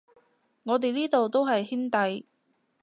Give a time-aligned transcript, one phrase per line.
[0.63, 2.25] 我哋呢度都係兄弟